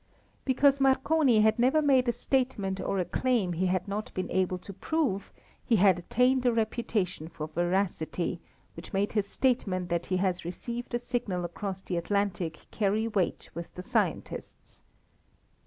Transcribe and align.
Because 0.45 0.79
Marconi 0.79 1.41
had 1.41 1.59
never 1.59 1.79
made 1.79 2.07
a 2.07 2.11
statement 2.11 2.81
or 2.81 2.97
a 2.97 3.05
claim 3.05 3.53
he 3.53 3.67
had 3.67 3.87
not 3.87 4.11
been 4.15 4.31
able 4.31 4.57
to 4.57 4.73
prove, 4.73 5.31
he 5.63 5.75
had 5.75 5.99
attained 5.99 6.43
a 6.43 6.51
reputation 6.51 7.27
for 7.27 7.45
veracity 7.45 8.41
which 8.75 8.93
made 8.93 9.11
his 9.11 9.27
statement 9.27 9.89
that 9.89 10.07
he 10.07 10.17
had 10.17 10.43
received 10.43 10.95
a 10.95 10.97
signal 10.97 11.45
across 11.45 11.81
the 11.81 11.97
Atlantic 11.97 12.65
carry 12.71 13.07
weight 13.07 13.51
with 13.53 13.71
the 13.75 13.83
scientists. 13.83 14.81